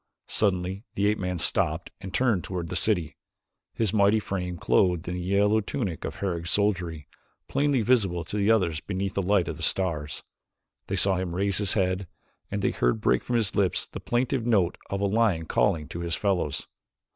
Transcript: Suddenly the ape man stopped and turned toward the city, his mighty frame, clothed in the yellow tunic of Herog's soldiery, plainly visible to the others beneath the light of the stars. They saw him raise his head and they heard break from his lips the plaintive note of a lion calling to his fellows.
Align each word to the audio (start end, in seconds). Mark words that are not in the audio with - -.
Suddenly 0.29 0.83
the 0.95 1.05
ape 1.05 1.19
man 1.19 1.37
stopped 1.37 1.91
and 2.01 2.11
turned 2.11 2.43
toward 2.43 2.69
the 2.69 2.75
city, 2.75 3.17
his 3.75 3.93
mighty 3.93 4.19
frame, 4.19 4.57
clothed 4.57 5.07
in 5.07 5.13
the 5.13 5.21
yellow 5.21 5.59
tunic 5.61 6.05
of 6.05 6.15
Herog's 6.15 6.49
soldiery, 6.49 7.07
plainly 7.47 7.83
visible 7.83 8.23
to 8.23 8.35
the 8.35 8.49
others 8.49 8.79
beneath 8.81 9.13
the 9.13 9.21
light 9.21 9.47
of 9.47 9.57
the 9.57 9.61
stars. 9.61 10.23
They 10.87 10.95
saw 10.95 11.17
him 11.17 11.35
raise 11.35 11.59
his 11.59 11.75
head 11.75 12.07
and 12.49 12.63
they 12.63 12.71
heard 12.71 12.99
break 12.99 13.23
from 13.23 13.35
his 13.35 13.55
lips 13.55 13.85
the 13.85 13.99
plaintive 13.99 14.43
note 14.43 14.75
of 14.89 15.01
a 15.01 15.05
lion 15.05 15.45
calling 15.45 15.87
to 15.89 15.99
his 15.99 16.15
fellows. 16.15 16.65